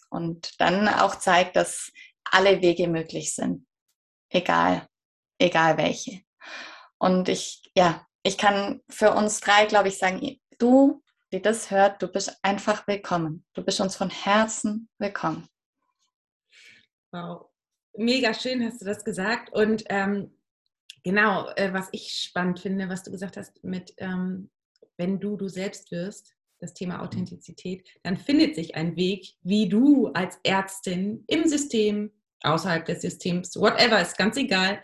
Und 0.08 0.60
dann 0.60 0.88
auch 0.88 1.16
zeigt, 1.16 1.56
dass 1.56 1.90
alle 2.24 2.62
Wege 2.62 2.88
möglich 2.88 3.34
sind. 3.34 3.66
Egal, 4.30 4.86
egal 5.38 5.76
welche. 5.76 6.22
Und 6.98 7.28
ich, 7.28 7.70
ja, 7.76 8.06
ich 8.22 8.38
kann 8.38 8.82
für 8.88 9.12
uns 9.12 9.40
drei, 9.40 9.66
glaube 9.66 9.88
ich, 9.88 9.98
sagen, 9.98 10.40
du, 10.58 11.02
die 11.32 11.42
das 11.42 11.70
hört, 11.70 12.02
du 12.02 12.08
bist 12.08 12.38
einfach 12.42 12.86
willkommen. 12.86 13.44
Du 13.54 13.62
bist 13.64 13.80
uns 13.80 13.96
von 13.96 14.10
Herzen 14.10 14.88
willkommen. 14.98 15.48
Wow, 17.12 17.48
mega 17.94 18.32
schön 18.34 18.64
hast 18.64 18.80
du 18.80 18.84
das 18.84 19.04
gesagt. 19.04 19.52
Und 19.52 19.84
ähm, 19.88 20.36
genau, 21.02 21.48
äh, 21.56 21.72
was 21.72 21.88
ich 21.92 22.12
spannend 22.12 22.60
finde, 22.60 22.88
was 22.88 23.02
du 23.02 23.10
gesagt 23.10 23.36
hast, 23.36 23.62
mit 23.64 23.94
ähm, 23.98 24.50
wenn 24.96 25.20
du 25.20 25.36
du 25.36 25.48
selbst 25.48 25.90
wirst, 25.90 26.34
das 26.58 26.72
Thema 26.72 27.02
Authentizität, 27.02 27.86
dann 28.02 28.16
findet 28.16 28.54
sich 28.54 28.76
ein 28.76 28.96
Weg, 28.96 29.34
wie 29.42 29.68
du 29.68 30.08
als 30.08 30.38
Ärztin 30.42 31.22
im 31.26 31.46
System, 31.46 32.12
außerhalb 32.40 32.84
des 32.84 33.02
Systems, 33.02 33.56
whatever, 33.56 34.00
ist 34.00 34.16
ganz 34.16 34.36
egal, 34.38 34.82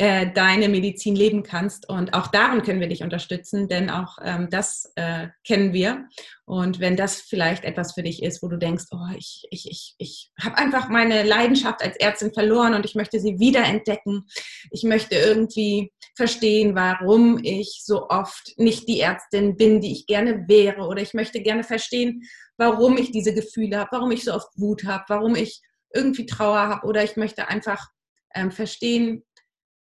äh, 0.00 0.32
deine 0.32 0.68
Medizin 0.68 1.16
leben 1.16 1.42
kannst. 1.42 1.88
Und 1.88 2.14
auch 2.14 2.28
darin 2.28 2.62
können 2.62 2.78
wir 2.78 2.88
dich 2.88 3.02
unterstützen, 3.02 3.66
denn 3.66 3.90
auch 3.90 4.18
ähm, 4.22 4.48
das 4.48 4.92
äh, 4.94 5.26
kennen 5.44 5.72
wir. 5.72 6.06
Und 6.44 6.78
wenn 6.78 6.96
das 6.96 7.20
vielleicht 7.20 7.64
etwas 7.64 7.94
für 7.94 8.04
dich 8.04 8.22
ist, 8.22 8.40
wo 8.40 8.46
du 8.46 8.56
denkst, 8.56 8.84
oh, 8.92 9.12
ich, 9.16 9.48
ich, 9.50 9.68
ich, 9.68 9.96
ich 9.98 10.30
habe 10.40 10.56
einfach 10.56 10.88
meine 10.88 11.24
Leidenschaft 11.24 11.82
als 11.82 11.96
Ärztin 11.96 12.32
verloren 12.32 12.74
und 12.74 12.86
ich 12.86 12.94
möchte 12.94 13.18
sie 13.18 13.40
wiederentdecken. 13.40 14.24
Ich 14.70 14.84
möchte 14.84 15.16
irgendwie 15.16 15.92
verstehen, 16.16 16.76
warum 16.76 17.40
ich 17.42 17.82
so 17.84 18.08
oft 18.08 18.54
nicht 18.56 18.88
die 18.88 19.00
Ärztin 19.00 19.56
bin, 19.56 19.80
die 19.80 19.90
ich 19.90 20.06
gerne 20.06 20.44
wäre. 20.46 20.82
Oder 20.82 21.02
ich 21.02 21.12
möchte 21.12 21.42
gerne 21.42 21.64
verstehen, 21.64 22.22
warum 22.56 22.98
ich 22.98 23.10
diese 23.10 23.34
Gefühle 23.34 23.78
habe, 23.78 23.90
warum 23.90 24.12
ich 24.12 24.22
so 24.22 24.32
oft 24.32 24.48
Wut 24.54 24.84
habe, 24.84 25.04
warum 25.08 25.34
ich 25.34 25.60
irgendwie 25.92 26.26
Trauer 26.26 26.68
habe. 26.68 26.86
Oder 26.86 27.02
ich 27.02 27.16
möchte 27.16 27.48
einfach 27.48 27.88
ähm, 28.34 28.52
verstehen, 28.52 29.24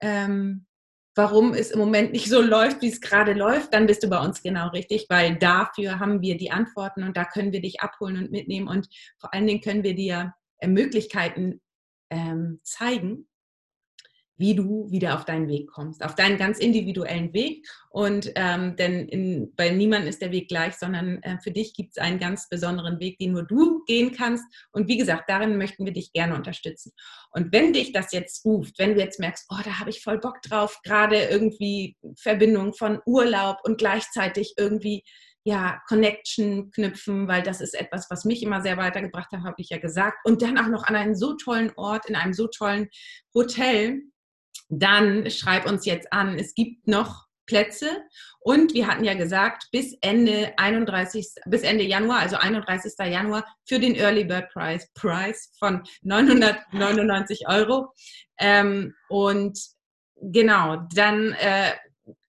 ähm, 0.04 0.66
warum 1.14 1.54
es 1.54 1.70
im 1.70 1.78
Moment 1.78 2.12
nicht 2.12 2.28
so 2.28 2.40
läuft, 2.40 2.82
wie 2.82 2.88
es 2.88 3.00
gerade 3.00 3.32
läuft, 3.32 3.72
dann 3.72 3.86
bist 3.86 4.02
du 4.02 4.08
bei 4.08 4.18
uns 4.18 4.42
genau 4.42 4.68
richtig, 4.68 5.06
weil 5.08 5.36
dafür 5.36 5.98
haben 6.00 6.20
wir 6.20 6.36
die 6.36 6.50
Antworten 6.50 7.04
und 7.04 7.16
da 7.16 7.24
können 7.24 7.52
wir 7.52 7.60
dich 7.60 7.80
abholen 7.80 8.18
und 8.18 8.32
mitnehmen 8.32 8.68
und 8.68 8.88
vor 9.18 9.32
allen 9.32 9.46
Dingen 9.46 9.60
können 9.60 9.84
wir 9.84 9.94
dir 9.94 10.34
äh, 10.58 10.68
Möglichkeiten 10.68 11.60
ähm, 12.10 12.60
zeigen, 12.62 13.28
wie 14.44 14.54
du 14.54 14.90
wieder 14.90 15.14
auf 15.14 15.24
deinen 15.24 15.48
Weg 15.48 15.68
kommst, 15.68 16.04
auf 16.04 16.14
deinen 16.14 16.36
ganz 16.36 16.58
individuellen 16.58 17.32
Weg. 17.32 17.66
Und 17.88 18.30
ähm, 18.34 18.76
denn 18.76 19.08
in, 19.08 19.54
bei 19.56 19.70
niemandem 19.70 20.06
ist 20.06 20.20
der 20.20 20.32
Weg 20.32 20.48
gleich, 20.48 20.74
sondern 20.74 21.22
äh, 21.22 21.38
für 21.42 21.50
dich 21.50 21.72
gibt 21.72 21.92
es 21.92 21.96
einen 21.96 22.18
ganz 22.18 22.50
besonderen 22.50 23.00
Weg, 23.00 23.18
den 23.18 23.32
nur 23.32 23.44
du 23.44 23.82
gehen 23.86 24.12
kannst. 24.12 24.44
Und 24.70 24.86
wie 24.86 24.98
gesagt, 24.98 25.30
darin 25.30 25.56
möchten 25.56 25.86
wir 25.86 25.94
dich 25.94 26.12
gerne 26.12 26.34
unterstützen. 26.34 26.92
Und 27.30 27.54
wenn 27.54 27.72
dich 27.72 27.92
das 27.92 28.12
jetzt 28.12 28.44
ruft, 28.44 28.78
wenn 28.78 28.94
du 28.94 29.00
jetzt 29.00 29.18
merkst, 29.18 29.46
oh, 29.48 29.62
da 29.64 29.78
habe 29.78 29.88
ich 29.88 30.02
voll 30.02 30.18
Bock 30.18 30.42
drauf, 30.42 30.78
gerade 30.84 31.16
irgendwie 31.16 31.96
Verbindung 32.18 32.74
von 32.74 33.00
Urlaub 33.06 33.60
und 33.64 33.78
gleichzeitig 33.78 34.54
irgendwie 34.58 35.04
ja, 35.46 35.80
Connection 35.88 36.70
knüpfen, 36.70 37.28
weil 37.28 37.42
das 37.42 37.60
ist 37.60 37.74
etwas, 37.74 38.10
was 38.10 38.24
mich 38.24 38.42
immer 38.42 38.60
sehr 38.60 38.76
weitergebracht 38.76 39.30
hat, 39.32 39.42
habe 39.42 39.56
ich 39.58 39.70
ja 39.70 39.78
gesagt. 39.78 40.18
Und 40.24 40.42
dann 40.42 40.58
auch 40.58 40.68
noch 40.68 40.84
an 40.84 40.96
einem 40.96 41.14
so 41.14 41.34
tollen 41.34 41.70
Ort, 41.76 42.06
in 42.06 42.16
einem 42.16 42.32
so 42.32 42.46
tollen 42.46 42.88
Hotel, 43.34 44.02
dann 44.68 45.30
schreib 45.30 45.66
uns 45.66 45.84
jetzt 45.86 46.12
an. 46.12 46.38
Es 46.38 46.54
gibt 46.54 46.86
noch 46.86 47.24
Plätze 47.46 47.88
und 48.40 48.74
wir 48.74 48.86
hatten 48.86 49.04
ja 49.04 49.14
gesagt, 49.14 49.68
bis 49.70 49.96
Ende 50.00 50.52
31, 50.56 51.26
bis 51.46 51.62
Ende 51.62 51.84
Januar, 51.84 52.20
also 52.20 52.36
31. 52.36 52.92
Januar 52.98 53.44
für 53.66 53.78
den 53.78 53.94
Early 53.94 54.24
Bird 54.24 54.50
Price, 54.52 54.90
Price 54.94 55.52
von 55.58 55.82
999 56.02 57.48
Euro. 57.48 57.92
Ähm, 58.38 58.94
und 59.08 59.58
genau, 60.16 60.86
dann 60.94 61.32
äh, 61.32 61.72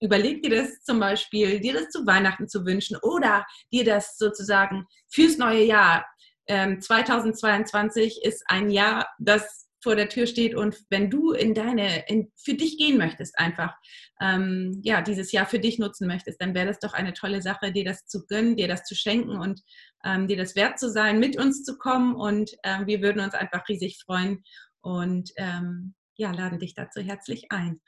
überleg 0.02 0.44
dir 0.44 0.62
das 0.62 0.84
zum 0.84 1.00
Beispiel, 1.00 1.60
dir 1.60 1.74
das 1.74 1.90
zu 1.90 2.06
Weihnachten 2.06 2.48
zu 2.48 2.66
wünschen 2.66 2.98
oder 3.02 3.46
dir 3.72 3.84
das 3.84 4.18
sozusagen 4.18 4.86
fürs 5.10 5.38
neue 5.38 5.64
Jahr. 5.64 6.06
Ähm, 6.48 6.80
2022 6.80 8.24
ist 8.24 8.44
ein 8.48 8.70
Jahr, 8.70 9.10
das 9.18 9.65
vor 9.86 9.96
der 9.96 10.10
Tür 10.10 10.26
steht 10.26 10.56
und 10.56 10.76
wenn 10.90 11.12
du 11.12 11.32
in 11.32 11.54
deine, 11.54 12.08
in, 12.08 12.32
für 12.36 12.56
dich 12.56 12.80
gehen 12.80 12.98
möchtest, 12.98 13.38
einfach, 13.38 13.76
ähm, 14.20 14.82
ja, 14.84 15.04
dieses 15.04 15.32
Jahr 15.32 15.46
für 15.46 15.60
dich 15.60 15.78
nutzen 15.78 16.08
möchtest, 16.08 16.42
dann 16.42 16.56
wäre 16.56 16.66
das 16.66 16.80
doch 16.80 16.94
eine 16.94 17.14
tolle 17.14 17.44
Sache, 17.44 17.72
dir 17.72 17.86
das 17.86 18.08
zu 18.08 18.26
gönnen, 18.26 18.56
dir 18.56 18.68
das 18.68 18.84
zu 18.84 18.96
schenken 18.96 19.38
und 19.38 19.62
ähm, 20.04 20.28
dir 20.28 20.38
das 20.38 20.56
wert 20.56 20.80
zu 20.80 20.90
sein, 20.90 21.20
mit 21.20 21.38
uns 21.38 21.64
zu 21.64 21.78
kommen 21.78 22.16
und 22.16 22.50
ähm, 22.64 22.88
wir 22.88 23.02
würden 23.02 23.22
uns 23.24 23.36
einfach 23.36 23.70
riesig 23.70 24.02
freuen 24.04 24.44
und 24.82 25.32
ähm, 25.38 25.94
ja, 26.16 26.32
laden 26.32 26.58
dich 26.58 26.74
dazu 26.74 27.00
herzlich 27.00 27.52
ein. 27.52 27.80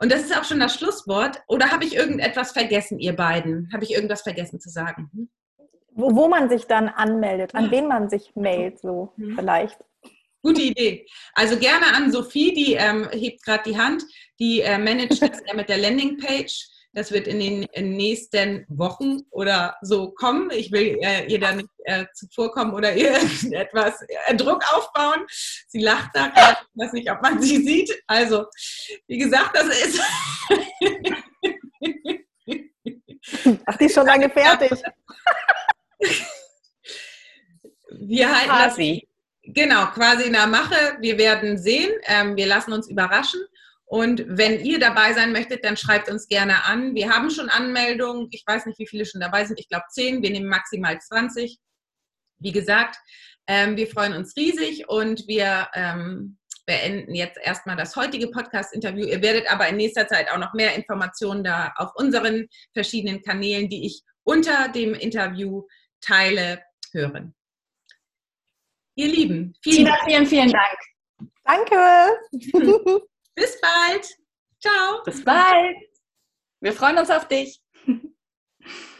Und 0.00 0.12
das 0.12 0.20
ist 0.20 0.36
auch 0.36 0.44
schon 0.44 0.60
das 0.60 0.74
Schlusswort. 0.74 1.42
Oder 1.48 1.72
habe 1.72 1.84
ich 1.84 1.96
irgendetwas 1.96 2.52
vergessen, 2.52 2.98
ihr 2.98 3.16
beiden? 3.16 3.70
Habe 3.72 3.84
ich 3.84 3.94
irgendwas 3.94 4.20
vergessen 4.20 4.60
zu 4.60 4.68
sagen? 4.68 5.10
Hm? 5.14 5.30
Wo, 5.92 6.14
wo 6.14 6.28
man 6.28 6.48
sich 6.48 6.66
dann 6.66 6.88
anmeldet, 6.88 7.56
an 7.56 7.72
wen 7.72 7.88
man 7.88 8.08
sich 8.08 8.36
mailt, 8.36 8.78
so 8.78 9.12
mhm. 9.16 9.34
vielleicht. 9.36 9.78
Gute 10.42 10.62
Idee. 10.62 11.06
Also 11.34 11.58
gerne 11.58 11.94
an 11.94 12.12
Sophie, 12.12 12.54
die 12.54 12.74
ähm, 12.74 13.08
hebt 13.10 13.44
gerade 13.44 13.64
die 13.66 13.76
Hand, 13.76 14.04
die 14.38 14.60
äh, 14.60 14.78
managt 14.78 15.20
das 15.20 15.42
ja 15.46 15.54
mit 15.54 15.68
der 15.68 15.78
Landingpage. 15.78 16.68
Das 16.94 17.12
wird 17.12 17.26
in 17.26 17.38
den 17.38 17.64
in 17.74 17.96
nächsten 17.96 18.64
Wochen 18.68 19.20
oder 19.30 19.76
so 19.82 20.10
kommen. 20.12 20.50
Ich 20.50 20.72
will 20.72 20.98
äh, 21.02 21.26
ihr 21.26 21.38
da 21.38 21.52
nicht 21.52 21.68
äh, 21.84 22.06
zuvorkommen 22.14 22.72
oder 22.72 22.94
ihr 22.96 23.14
etwas 23.52 24.00
äh, 24.02 24.34
Druck 24.36 24.64
aufbauen. 24.72 25.26
Sie 25.68 25.80
lacht 25.80 26.10
da 26.14 26.28
gerade. 26.28 26.56
Ich 26.74 26.82
weiß 26.82 26.92
nicht, 26.92 27.10
ob 27.10 27.20
man 27.20 27.42
sie 27.42 27.62
sieht. 27.62 28.02
Also, 28.06 28.46
wie 29.06 29.18
gesagt, 29.18 29.54
das 29.54 29.66
ist. 29.66 30.00
Ach, 33.66 33.76
die 33.76 33.84
ist 33.84 33.94
schon 33.94 34.06
lange 34.06 34.30
fertig. 34.30 34.72
Wir 38.00 38.34
halten 38.34 38.48
quasi. 38.48 39.02
Das, 39.02 39.07
genau, 39.58 39.86
quasi 39.86 40.24
in 40.24 40.32
der 40.32 40.46
Mache. 40.46 40.96
Wir 41.00 41.18
werden 41.18 41.58
sehen. 41.58 41.90
Ähm, 42.04 42.36
wir 42.36 42.46
lassen 42.46 42.72
uns 42.72 42.88
überraschen. 42.88 43.40
Und 43.84 44.24
wenn 44.28 44.60
ihr 44.64 44.78
dabei 44.78 45.14
sein 45.14 45.32
möchtet, 45.32 45.64
dann 45.64 45.76
schreibt 45.76 46.10
uns 46.10 46.28
gerne 46.28 46.64
an. 46.64 46.94
Wir 46.94 47.10
haben 47.10 47.30
schon 47.30 47.48
Anmeldungen. 47.48 48.28
Ich 48.30 48.44
weiß 48.46 48.66
nicht, 48.66 48.78
wie 48.78 48.86
viele 48.86 49.06
schon 49.06 49.20
dabei 49.20 49.44
sind. 49.44 49.58
Ich 49.58 49.68
glaube 49.68 49.86
zehn. 49.90 50.22
Wir 50.22 50.30
nehmen 50.30 50.48
maximal 50.48 50.98
20. 51.00 51.58
Wie 52.38 52.52
gesagt, 52.52 52.96
ähm, 53.46 53.76
wir 53.76 53.88
freuen 53.88 54.12
uns 54.12 54.36
riesig 54.36 54.88
und 54.88 55.26
wir 55.26 55.68
ähm, 55.74 56.38
beenden 56.66 57.14
jetzt 57.14 57.38
erstmal 57.42 57.76
das 57.76 57.96
heutige 57.96 58.28
Podcast-Interview. 58.28 59.06
Ihr 59.06 59.22
werdet 59.22 59.50
aber 59.50 59.68
in 59.68 59.76
nächster 59.76 60.06
Zeit 60.06 60.30
auch 60.30 60.38
noch 60.38 60.52
mehr 60.52 60.74
Informationen 60.76 61.42
da 61.42 61.72
auf 61.76 61.92
unseren 61.96 62.46
verschiedenen 62.74 63.22
Kanälen, 63.22 63.68
die 63.68 63.86
ich 63.86 64.02
unter 64.22 64.68
dem 64.68 64.92
Interview 64.92 65.64
teile, 66.02 66.62
hören. 66.92 67.34
Ihr 68.98 69.06
Lieben, 69.06 69.54
vielen, 69.62 69.84
Tina, 69.84 69.96
vielen, 70.04 70.26
vielen 70.26 70.50
Dank. 70.50 70.78
Danke. 71.44 72.18
Bis 73.36 73.60
bald. 73.60 74.18
Ciao. 74.60 75.04
Bis 75.04 75.22
bald. 75.22 75.76
Wir 76.58 76.72
freuen 76.72 76.98
uns 76.98 77.08
auf 77.08 77.28
dich. 77.28 77.62